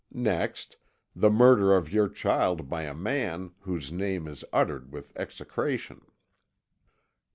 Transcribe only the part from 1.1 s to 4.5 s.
the murder of your child by a man whose name is